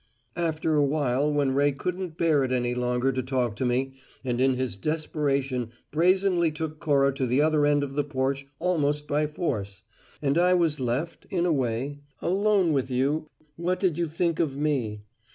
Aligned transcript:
"Afterwhile, 0.35 1.31
when 1.31 1.51
Ray 1.51 1.73
couldn't 1.73 2.17
bear 2.17 2.43
it 2.43 2.51
any 2.51 2.73
longer 2.73 3.11
to 3.11 3.21
talk 3.21 3.55
to 3.57 3.65
me, 3.67 3.93
and 4.25 4.41
in 4.41 4.55
his 4.55 4.75
desperation 4.75 5.69
brazenly 5.91 6.51
took 6.51 6.79
Cora 6.79 7.13
to 7.13 7.27
the 7.27 7.39
other 7.39 7.67
end 7.67 7.83
of 7.83 7.93
the 7.93 8.03
porch 8.03 8.47
almost 8.57 9.07
by 9.07 9.27
force, 9.27 9.83
and 10.19 10.39
I 10.39 10.55
was 10.55 10.79
left, 10.79 11.27
in 11.29 11.45
a 11.45 11.53
way, 11.53 11.99
alone 12.19 12.73
with 12.73 12.89
you 12.89 13.29
what 13.57 13.79
did 13.79 13.95
you 13.99 14.07
think 14.07 14.39
of 14.39 14.57
me? 14.57 15.03